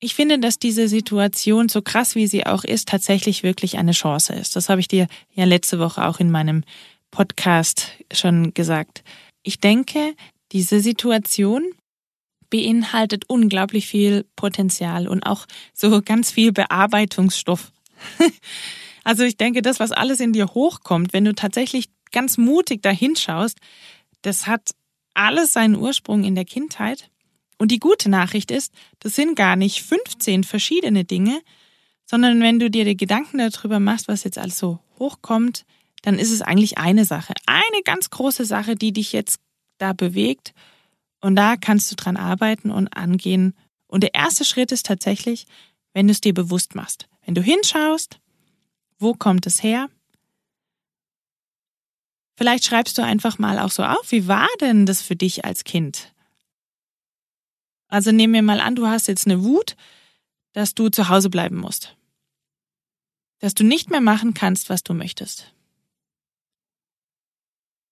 Ich 0.00 0.14
finde, 0.14 0.38
dass 0.38 0.58
diese 0.58 0.88
Situation, 0.88 1.68
so 1.68 1.82
krass 1.82 2.14
wie 2.14 2.26
sie 2.26 2.46
auch 2.46 2.64
ist, 2.64 2.88
tatsächlich 2.88 3.42
wirklich 3.42 3.78
eine 3.78 3.92
Chance 3.92 4.32
ist. 4.32 4.54
Das 4.54 4.68
habe 4.68 4.80
ich 4.80 4.88
dir 4.88 5.08
ja 5.32 5.44
letzte 5.44 5.78
Woche 5.78 6.06
auch 6.06 6.20
in 6.20 6.30
meinem 6.30 6.64
Podcast 7.10 7.92
schon 8.12 8.52
gesagt. 8.54 9.02
Ich 9.42 9.60
denke, 9.60 10.14
diese 10.52 10.80
Situation 10.80 11.64
beinhaltet 12.50 13.24
unglaublich 13.28 13.86
viel 13.86 14.24
Potenzial 14.36 15.08
und 15.08 15.24
auch 15.24 15.46
so 15.74 16.00
ganz 16.02 16.30
viel 16.30 16.52
Bearbeitungsstoff. 16.52 17.72
also 19.04 19.24
ich 19.24 19.36
denke, 19.36 19.62
das, 19.62 19.80
was 19.80 19.92
alles 19.92 20.20
in 20.20 20.32
dir 20.32 20.46
hochkommt, 20.48 21.12
wenn 21.12 21.24
du 21.24 21.34
tatsächlich 21.34 21.90
ganz 22.10 22.38
mutig 22.38 22.82
dahinschaust, 22.82 23.58
das 24.22 24.46
hat 24.46 24.70
alles 25.14 25.52
seinen 25.52 25.76
Ursprung 25.76 26.24
in 26.24 26.34
der 26.34 26.44
Kindheit 26.44 27.10
und 27.58 27.70
die 27.70 27.80
gute 27.80 28.08
Nachricht 28.08 28.50
ist, 28.50 28.72
das 29.00 29.14
sind 29.14 29.34
gar 29.34 29.56
nicht 29.56 29.82
15 29.82 30.44
verschiedene 30.44 31.04
Dinge, 31.04 31.40
sondern 32.06 32.40
wenn 32.40 32.58
du 32.58 32.70
dir 32.70 32.84
die 32.84 32.96
Gedanken 32.96 33.38
darüber 33.38 33.80
machst, 33.80 34.08
was 34.08 34.24
jetzt 34.24 34.38
alles 34.38 34.58
so 34.58 34.78
hochkommt, 34.98 35.66
dann 36.02 36.18
ist 36.18 36.30
es 36.30 36.42
eigentlich 36.42 36.78
eine 36.78 37.04
Sache. 37.04 37.34
Eine 37.46 37.82
ganz 37.84 38.10
große 38.10 38.44
Sache, 38.44 38.76
die 38.76 38.92
dich 38.92 39.12
jetzt 39.12 39.40
da 39.78 39.92
bewegt. 39.92 40.54
Und 41.20 41.36
da 41.36 41.56
kannst 41.56 41.90
du 41.90 41.96
dran 41.96 42.16
arbeiten 42.16 42.70
und 42.70 42.88
angehen. 42.88 43.56
Und 43.86 44.02
der 44.02 44.14
erste 44.14 44.44
Schritt 44.44 44.72
ist 44.72 44.86
tatsächlich, 44.86 45.46
wenn 45.92 46.06
du 46.06 46.12
es 46.12 46.20
dir 46.20 46.34
bewusst 46.34 46.74
machst. 46.74 47.08
Wenn 47.24 47.34
du 47.34 47.42
hinschaust, 47.42 48.20
wo 48.98 49.14
kommt 49.14 49.46
es 49.46 49.62
her? 49.62 49.88
Vielleicht 52.36 52.64
schreibst 52.64 52.96
du 52.98 53.02
einfach 53.02 53.38
mal 53.38 53.58
auch 53.58 53.70
so 53.70 53.82
auf, 53.82 54.12
wie 54.12 54.28
war 54.28 54.48
denn 54.60 54.86
das 54.86 55.02
für 55.02 55.16
dich 55.16 55.44
als 55.44 55.64
Kind? 55.64 56.12
Also 57.88 58.12
nehmen 58.12 58.34
wir 58.34 58.42
mal 58.42 58.60
an, 58.60 58.76
du 58.76 58.86
hast 58.86 59.08
jetzt 59.08 59.26
eine 59.26 59.42
Wut, 59.42 59.76
dass 60.52 60.74
du 60.74 60.88
zu 60.88 61.08
Hause 61.08 61.30
bleiben 61.30 61.56
musst. 61.56 61.96
Dass 63.40 63.54
du 63.54 63.64
nicht 63.64 63.90
mehr 63.90 64.00
machen 64.00 64.34
kannst, 64.34 64.68
was 64.68 64.82
du 64.82 64.94
möchtest. 64.94 65.52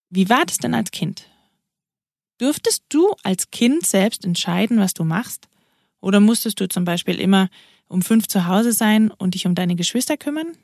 Wie 0.09 0.29
war 0.29 0.45
das 0.45 0.59
denn 0.59 0.73
als 0.73 0.91
Kind? 0.91 1.29
Dürftest 2.39 2.83
du 2.89 3.13
als 3.23 3.49
Kind 3.51 3.85
selbst 3.85 4.25
entscheiden, 4.25 4.79
was 4.79 4.93
du 4.93 5.03
machst? 5.03 5.47
Oder 5.99 6.19
musstest 6.19 6.59
du 6.59 6.67
zum 6.67 6.85
Beispiel 6.85 7.19
immer 7.19 7.49
um 7.87 8.01
fünf 8.01 8.27
zu 8.27 8.47
Hause 8.47 8.73
sein 8.73 9.11
und 9.11 9.33
dich 9.33 9.47
um 9.47 9.55
deine 9.55 9.75
Geschwister 9.75 10.17
kümmern? 10.17 10.57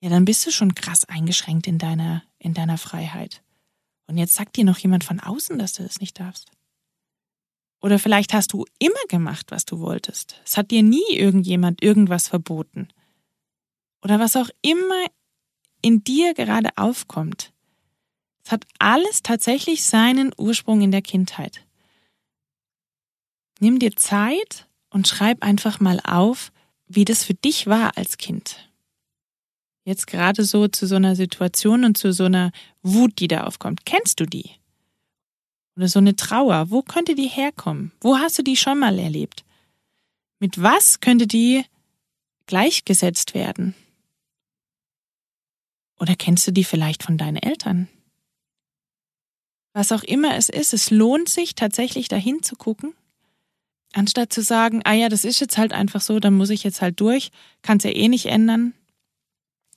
Ja, 0.00 0.10
dann 0.10 0.24
bist 0.24 0.46
du 0.46 0.50
schon 0.50 0.74
krass 0.74 1.04
eingeschränkt 1.04 1.66
in 1.66 1.78
deiner, 1.78 2.22
in 2.38 2.54
deiner 2.54 2.78
Freiheit. 2.78 3.42
Und 4.06 4.16
jetzt 4.18 4.34
sagt 4.34 4.56
dir 4.56 4.64
noch 4.64 4.78
jemand 4.78 5.04
von 5.04 5.20
außen, 5.20 5.58
dass 5.58 5.74
du 5.74 5.82
das 5.82 6.00
nicht 6.00 6.18
darfst. 6.18 6.50
Oder 7.82 7.98
vielleicht 7.98 8.34
hast 8.34 8.52
du 8.52 8.66
immer 8.78 9.00
gemacht, 9.08 9.46
was 9.50 9.64
du 9.64 9.80
wolltest. 9.80 10.40
Es 10.44 10.56
hat 10.56 10.70
dir 10.70 10.82
nie 10.82 11.04
irgendjemand 11.10 11.82
irgendwas 11.82 12.28
verboten. 12.28 12.88
Oder 14.02 14.18
was 14.18 14.36
auch 14.36 14.50
immer 14.62 15.06
in 15.82 16.04
dir 16.04 16.34
gerade 16.34 16.70
aufkommt. 16.76 17.52
Hat 18.50 18.66
alles 18.78 19.22
tatsächlich 19.22 19.84
seinen 19.84 20.32
Ursprung 20.36 20.80
in 20.80 20.90
der 20.90 21.02
Kindheit. 21.02 21.64
Nimm 23.60 23.78
dir 23.78 23.94
Zeit 23.94 24.66
und 24.88 25.06
schreib 25.06 25.42
einfach 25.42 25.80
mal 25.80 26.00
auf, 26.00 26.50
wie 26.86 27.04
das 27.04 27.22
für 27.22 27.34
dich 27.34 27.66
war 27.66 27.96
als 27.96 28.18
Kind. 28.18 28.70
Jetzt 29.84 30.06
gerade 30.06 30.44
so 30.44 30.66
zu 30.68 30.86
so 30.86 30.96
einer 30.96 31.14
Situation 31.14 31.84
und 31.84 31.96
zu 31.96 32.12
so 32.12 32.24
einer 32.24 32.52
Wut, 32.82 33.18
die 33.18 33.28
da 33.28 33.44
aufkommt. 33.44 33.86
Kennst 33.86 34.20
du 34.20 34.26
die? 34.26 34.50
Oder 35.76 35.88
so 35.88 35.98
eine 35.98 36.16
Trauer. 36.16 36.70
Wo 36.70 36.82
könnte 36.82 37.14
die 37.14 37.28
herkommen? 37.28 37.92
Wo 38.00 38.18
hast 38.18 38.38
du 38.38 38.42
die 38.42 38.56
schon 38.56 38.78
mal 38.78 38.98
erlebt? 38.98 39.44
Mit 40.38 40.60
was 40.60 41.00
könnte 41.00 41.26
die 41.26 41.64
gleichgesetzt 42.46 43.34
werden? 43.34 43.74
Oder 45.98 46.16
kennst 46.16 46.46
du 46.46 46.50
die 46.50 46.64
vielleicht 46.64 47.02
von 47.02 47.18
deinen 47.18 47.36
Eltern? 47.36 47.88
Was 49.72 49.92
auch 49.92 50.02
immer 50.02 50.36
es 50.36 50.48
ist, 50.48 50.74
es 50.74 50.90
lohnt 50.90 51.28
sich 51.28 51.54
tatsächlich 51.54 52.08
dahin 52.08 52.42
zu 52.42 52.56
gucken, 52.56 52.94
anstatt 53.92 54.32
zu 54.32 54.42
sagen, 54.42 54.82
ah 54.84 54.92
ja, 54.92 55.08
das 55.08 55.24
ist 55.24 55.40
jetzt 55.40 55.58
halt 55.58 55.72
einfach 55.72 56.00
so, 56.00 56.18
dann 56.18 56.34
muss 56.34 56.50
ich 56.50 56.64
jetzt 56.64 56.82
halt 56.82 57.00
durch, 57.00 57.30
kannst 57.62 57.84
ja 57.84 57.92
eh 57.92 58.08
nicht 58.08 58.26
ändern. 58.26 58.74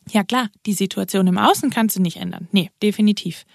Ja 0.09 0.23
klar, 0.23 0.49
die 0.65 0.73
Situation 0.73 1.27
im 1.27 1.37
Außen 1.37 1.69
kannst 1.69 1.95
du 1.95 2.01
nicht 2.01 2.17
ändern. 2.17 2.47
Nee, 2.51 2.71
definitiv. 2.81 3.45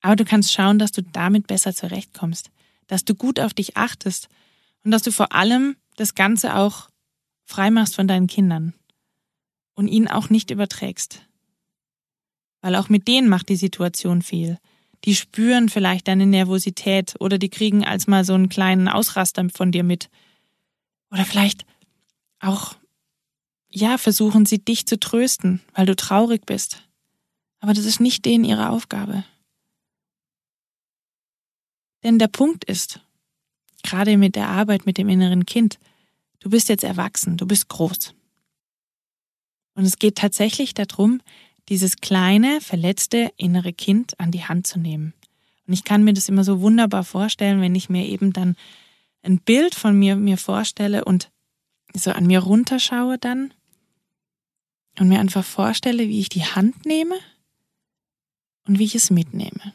Aber 0.00 0.16
du 0.16 0.24
kannst 0.24 0.52
schauen, 0.52 0.78
dass 0.78 0.92
du 0.92 1.02
damit 1.02 1.46
besser 1.46 1.74
zurechtkommst, 1.74 2.50
dass 2.86 3.04
du 3.04 3.14
gut 3.14 3.40
auf 3.40 3.52
dich 3.52 3.76
achtest 3.76 4.28
und 4.84 4.92
dass 4.92 5.02
du 5.02 5.10
vor 5.10 5.32
allem 5.32 5.76
das 5.96 6.14
Ganze 6.14 6.56
auch 6.56 6.88
frei 7.44 7.70
machst 7.70 7.96
von 7.96 8.06
deinen 8.06 8.28
Kindern 8.28 8.74
und 9.74 9.88
ihnen 9.88 10.08
auch 10.08 10.30
nicht 10.30 10.50
überträgst. 10.50 11.26
Weil 12.60 12.76
auch 12.76 12.88
mit 12.88 13.08
denen 13.08 13.28
macht 13.28 13.48
die 13.48 13.56
Situation 13.56 14.22
viel. 14.22 14.58
Die 15.04 15.14
spüren 15.14 15.68
vielleicht 15.68 16.08
deine 16.08 16.26
Nervosität 16.26 17.14
oder 17.20 17.38
die 17.38 17.48
kriegen 17.48 17.84
als 17.84 18.06
mal 18.06 18.24
so 18.24 18.34
einen 18.34 18.48
kleinen 18.48 18.88
Ausraster 18.88 19.48
von 19.50 19.72
dir 19.72 19.84
mit. 19.84 20.10
Oder 21.10 21.24
vielleicht 21.24 21.64
auch, 22.40 22.76
ja, 23.70 23.98
versuchen 23.98 24.44
sie 24.44 24.58
dich 24.58 24.86
zu 24.86 24.98
trösten, 24.98 25.60
weil 25.74 25.86
du 25.86 25.94
traurig 25.94 26.46
bist. 26.46 26.82
Aber 27.60 27.74
das 27.74 27.84
ist 27.84 28.00
nicht 28.00 28.24
denen 28.24 28.44
ihre 28.44 28.70
Aufgabe. 28.70 29.24
Denn 32.02 32.18
der 32.18 32.28
Punkt 32.28 32.64
ist, 32.64 33.00
gerade 33.82 34.16
mit 34.16 34.36
der 34.36 34.48
Arbeit 34.48 34.86
mit 34.86 34.98
dem 34.98 35.08
inneren 35.08 35.46
Kind, 35.46 35.78
du 36.40 36.50
bist 36.50 36.68
jetzt 36.68 36.84
erwachsen, 36.84 37.36
du 37.36 37.46
bist 37.46 37.68
groß. 37.68 38.14
Und 39.74 39.84
es 39.84 39.98
geht 39.98 40.16
tatsächlich 40.16 40.74
darum, 40.74 41.20
dieses 41.68 41.96
kleine, 41.96 42.60
verletzte 42.60 43.30
innere 43.36 43.72
Kind 43.72 44.18
an 44.18 44.30
die 44.30 44.44
Hand 44.44 44.66
zu 44.66 44.78
nehmen. 44.78 45.14
Und 45.66 45.74
ich 45.74 45.84
kann 45.84 46.02
mir 46.02 46.14
das 46.14 46.28
immer 46.28 46.44
so 46.44 46.60
wunderbar 46.60 47.04
vorstellen, 47.04 47.60
wenn 47.60 47.74
ich 47.74 47.90
mir 47.90 48.06
eben 48.06 48.32
dann 48.32 48.56
ein 49.22 49.38
Bild 49.38 49.74
von 49.74 49.98
mir 49.98 50.16
mir 50.16 50.38
vorstelle 50.38 51.04
und 51.04 51.30
so 51.94 52.10
an 52.10 52.26
mir 52.26 52.40
runterschaue 52.40 53.18
dann 53.18 53.52
und 54.98 55.08
mir 55.08 55.20
einfach 55.20 55.44
vorstelle, 55.44 56.08
wie 56.08 56.20
ich 56.20 56.28
die 56.28 56.44
Hand 56.44 56.86
nehme 56.86 57.16
und 58.66 58.78
wie 58.78 58.84
ich 58.84 58.94
es 58.94 59.10
mitnehme. 59.10 59.74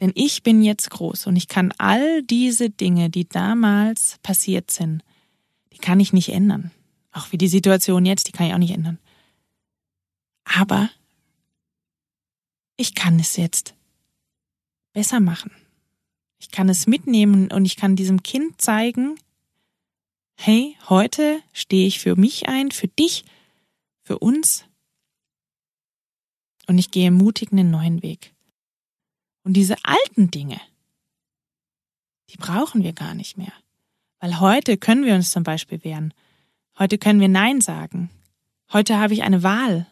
Denn 0.00 0.12
ich 0.14 0.44
bin 0.44 0.62
jetzt 0.62 0.90
groß 0.90 1.26
und 1.26 1.34
ich 1.34 1.48
kann 1.48 1.72
all 1.78 2.22
diese 2.22 2.70
Dinge, 2.70 3.10
die 3.10 3.28
damals 3.28 4.18
passiert 4.22 4.70
sind, 4.70 5.02
die 5.72 5.78
kann 5.78 5.98
ich 5.98 6.12
nicht 6.12 6.28
ändern. 6.28 6.70
Auch 7.10 7.32
wie 7.32 7.38
die 7.38 7.48
Situation 7.48 8.06
jetzt, 8.06 8.28
die 8.28 8.32
kann 8.32 8.46
ich 8.46 8.54
auch 8.54 8.58
nicht 8.58 8.74
ändern. 8.74 8.98
Aber 10.48 10.90
ich 12.76 12.94
kann 12.94 13.18
es 13.18 13.36
jetzt 13.36 13.74
besser 14.92 15.20
machen. 15.20 15.50
Ich 16.38 16.50
kann 16.50 16.68
es 16.68 16.86
mitnehmen 16.86 17.50
und 17.52 17.64
ich 17.64 17.76
kann 17.76 17.96
diesem 17.96 18.22
Kind 18.22 18.60
zeigen, 18.60 19.18
hey, 20.36 20.76
heute 20.88 21.42
stehe 21.52 21.86
ich 21.86 22.00
für 22.00 22.16
mich 22.16 22.48
ein, 22.48 22.70
für 22.70 22.88
dich, 22.88 23.24
für 24.02 24.18
uns 24.20 24.64
und 26.66 26.78
ich 26.78 26.90
gehe 26.90 27.10
mutig 27.10 27.52
einen 27.52 27.70
neuen 27.70 28.02
Weg. 28.02 28.32
Und 29.42 29.54
diese 29.54 29.76
alten 29.82 30.30
Dinge, 30.30 30.60
die 32.30 32.36
brauchen 32.36 32.82
wir 32.82 32.92
gar 32.92 33.14
nicht 33.14 33.36
mehr. 33.36 33.52
Weil 34.20 34.40
heute 34.40 34.78
können 34.78 35.04
wir 35.04 35.14
uns 35.14 35.30
zum 35.30 35.42
Beispiel 35.42 35.82
wehren. 35.84 36.14
Heute 36.78 36.98
können 36.98 37.20
wir 37.20 37.28
Nein 37.28 37.60
sagen. 37.60 38.10
Heute 38.72 38.98
habe 38.98 39.14
ich 39.14 39.22
eine 39.22 39.42
Wahl. 39.42 39.86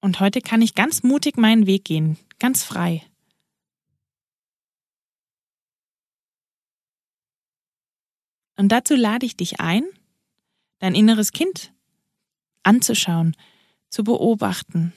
Und 0.00 0.20
heute 0.20 0.40
kann 0.40 0.62
ich 0.62 0.74
ganz 0.74 1.02
mutig 1.02 1.36
meinen 1.36 1.66
Weg 1.66 1.84
gehen, 1.84 2.16
ganz 2.38 2.64
frei. 2.64 3.04
Und 8.56 8.68
dazu 8.68 8.94
lade 8.94 9.24
ich 9.24 9.36
dich 9.36 9.60
ein, 9.60 9.84
dein 10.80 10.94
inneres 10.94 11.32
Kind 11.32 11.72
anzuschauen, 12.62 13.36
zu 13.88 14.04
beobachten, 14.04 14.92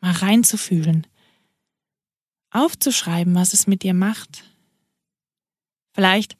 mal 0.00 0.12
reinzufühlen, 0.12 1.06
aufzuschreiben, 2.50 3.34
was 3.34 3.52
es 3.52 3.66
mit 3.66 3.82
dir 3.82 3.94
macht. 3.94 4.44
Vielleicht 5.92 6.36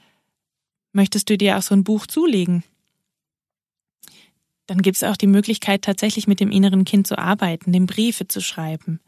möchtest 0.92 1.28
du 1.28 1.36
dir 1.36 1.58
auch 1.58 1.62
so 1.62 1.74
ein 1.74 1.84
Buch 1.84 2.06
zulegen. 2.06 2.64
Dann 4.66 4.82
gibt 4.82 4.96
es 4.96 5.04
auch 5.04 5.16
die 5.16 5.26
Möglichkeit, 5.26 5.82
tatsächlich 5.82 6.26
mit 6.26 6.40
dem 6.40 6.50
inneren 6.50 6.84
Kind 6.84 7.06
zu 7.06 7.18
arbeiten, 7.18 7.72
dem 7.72 7.86
Briefe 7.86 8.26
zu 8.26 8.40
schreiben. 8.40 9.00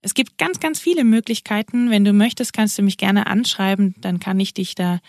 Es 0.00 0.14
gibt 0.14 0.38
ganz, 0.38 0.60
ganz 0.60 0.78
viele 0.78 1.04
Möglichkeiten. 1.04 1.90
Wenn 1.90 2.04
du 2.04 2.12
möchtest, 2.12 2.52
kannst 2.52 2.78
du 2.78 2.82
mich 2.82 2.98
gerne 2.98 3.26
anschreiben, 3.26 3.94
dann 4.00 4.20
kann 4.20 4.38
ich 4.38 4.54
dich 4.54 4.74
da 4.74 5.00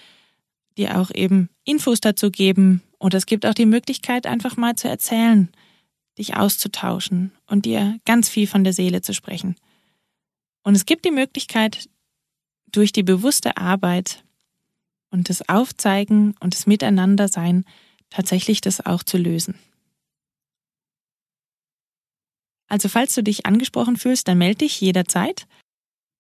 dir 0.78 1.00
auch 1.00 1.12
eben 1.14 1.50
Infos 1.66 2.00
dazu 2.00 2.32
geben. 2.32 2.82
Oder 3.00 3.18
es 3.18 3.26
gibt 3.26 3.46
auch 3.46 3.54
die 3.54 3.66
Möglichkeit, 3.66 4.26
einfach 4.26 4.58
mal 4.58 4.76
zu 4.76 4.88
erzählen, 4.88 5.50
dich 6.18 6.36
auszutauschen 6.36 7.32
und 7.46 7.66
dir 7.66 8.00
ganz 8.06 8.30
viel 8.30 8.48
von 8.48 8.64
der 8.64 8.74
Seele 8.74 9.02
zu 9.02 9.14
sprechen. 9.14 9.56
Und 10.64 10.76
es 10.76 10.86
gibt 10.86 11.06
die 11.06 11.12
Möglichkeit, 11.12 11.90
durch 12.72 12.92
die 12.92 13.04
bewusste 13.04 13.58
Arbeit 13.58 14.24
und 15.12 15.30
das 15.30 15.48
Aufzeigen 15.50 16.36
und 16.40 16.54
das 16.54 16.68
Miteinandersein 16.68 17.66
tatsächlich 18.10 18.62
das 18.62 18.86
auch 18.86 19.04
zu 19.04 19.18
lösen. 19.18 19.56
Also 22.68 22.88
falls 22.88 23.16
du 23.16 23.24
dich 23.24 23.46
angesprochen 23.46 23.98
fühlst, 23.98 24.28
dann 24.28 24.38
melde 24.38 24.60
dich 24.60 24.80
jederzeit. 24.80 25.48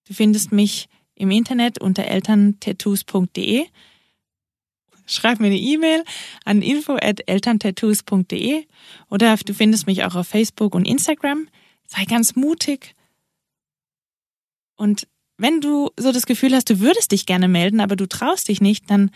Du 0.07 0.13
findest 0.13 0.51
mich 0.51 0.89
im 1.15 1.31
Internet 1.31 1.79
unter 1.79 2.05
elterntattoos.de 2.05 3.67
schreib 5.09 5.39
mir 5.39 5.47
eine 5.47 5.57
E-Mail 5.57 6.03
an 6.45 6.61
info@elterntattoos.de 6.61 8.65
oder 9.09 9.35
du 9.37 9.53
findest 9.53 9.87
mich 9.87 10.03
auch 10.03 10.15
auf 10.15 10.27
Facebook 10.27 10.75
und 10.75 10.85
Instagram. 10.85 11.47
Sei 11.85 12.05
ganz 12.05 12.35
mutig. 12.35 12.95
Und 14.75 15.07
wenn 15.37 15.61
du 15.61 15.89
so 15.97 16.11
das 16.11 16.25
Gefühl 16.25 16.53
hast, 16.53 16.69
du 16.69 16.79
würdest 16.79 17.11
dich 17.11 17.25
gerne 17.25 17.47
melden, 17.47 17.79
aber 17.79 17.95
du 17.95 18.07
traust 18.07 18.47
dich 18.47 18.61
nicht, 18.61 18.89
dann 18.89 19.11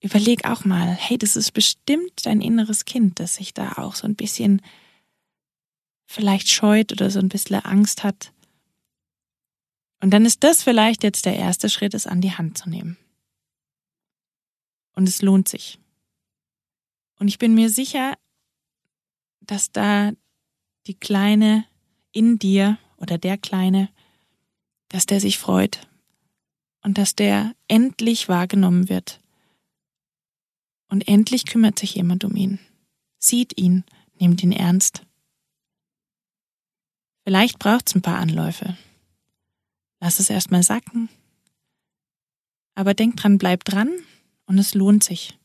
überleg 0.00 0.44
auch 0.44 0.64
mal, 0.64 0.88
hey, 0.88 1.18
das 1.18 1.36
ist 1.36 1.52
bestimmt 1.52 2.24
dein 2.24 2.40
inneres 2.40 2.84
Kind, 2.84 3.20
das 3.20 3.34
sich 3.34 3.54
da 3.54 3.72
auch 3.72 3.94
so 3.94 4.06
ein 4.06 4.14
bisschen 4.14 4.62
vielleicht 6.06 6.48
scheut 6.48 6.92
oder 6.92 7.10
so 7.10 7.18
ein 7.18 7.28
bisschen 7.28 7.56
Angst 7.56 8.04
hat. 8.04 8.32
Und 10.00 10.10
dann 10.10 10.24
ist 10.24 10.44
das 10.44 10.62
vielleicht 10.62 11.02
jetzt 11.02 11.26
der 11.26 11.36
erste 11.36 11.68
Schritt, 11.68 11.94
es 11.94 12.06
an 12.06 12.20
die 12.20 12.32
Hand 12.32 12.56
zu 12.56 12.70
nehmen. 12.70 12.96
Und 14.94 15.08
es 15.08 15.22
lohnt 15.22 15.48
sich. 15.48 15.78
Und 17.18 17.28
ich 17.28 17.38
bin 17.38 17.54
mir 17.54 17.68
sicher, 17.68 18.14
dass 19.40 19.72
da 19.72 20.12
die 20.86 20.94
Kleine 20.94 21.64
in 22.12 22.38
dir 22.38 22.78
oder 22.96 23.18
der 23.18 23.38
Kleine, 23.38 23.90
dass 24.88 25.06
der 25.06 25.20
sich 25.20 25.38
freut 25.38 25.88
und 26.82 26.96
dass 26.96 27.14
der 27.14 27.54
endlich 27.66 28.28
wahrgenommen 28.28 28.88
wird. 28.88 29.20
Und 30.88 31.06
endlich 31.06 31.46
kümmert 31.46 31.78
sich 31.78 31.94
jemand 31.94 32.24
um 32.24 32.34
ihn, 32.34 32.58
sieht 33.18 33.58
ihn, 33.58 33.84
nimmt 34.18 34.42
ihn 34.42 34.52
ernst. 34.52 35.02
Vielleicht 37.24 37.58
braucht's 37.58 37.94
ein 37.94 38.02
paar 38.02 38.18
Anläufe. 38.18 38.76
Lass 40.00 40.18
es 40.18 40.30
erstmal 40.30 40.62
sacken. 40.62 41.08
Aber 42.74 42.94
denk 42.94 43.16
dran, 43.16 43.38
bleib 43.38 43.64
dran 43.64 43.90
und 44.46 44.58
es 44.58 44.74
lohnt 44.74 45.04
sich. 45.04 45.38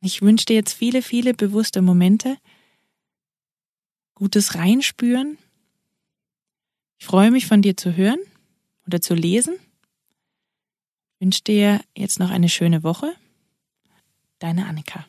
Ich 0.00 0.22
wünsche 0.22 0.46
dir 0.46 0.54
jetzt 0.54 0.74
viele, 0.74 1.02
viele 1.02 1.34
bewusste 1.34 1.82
Momente, 1.82 2.38
gutes 4.14 4.54
Reinspüren. 4.54 5.38
Ich 6.98 7.06
freue 7.06 7.30
mich 7.30 7.46
von 7.46 7.62
dir 7.62 7.76
zu 7.76 7.96
hören 7.96 8.20
oder 8.86 9.00
zu 9.00 9.14
lesen. 9.14 9.54
Wünsche 11.20 11.42
dir 11.42 11.80
jetzt 11.96 12.20
noch 12.20 12.30
eine 12.30 12.48
schöne 12.48 12.82
Woche. 12.82 13.14
Deine 14.38 14.66
Annika. 14.66 15.04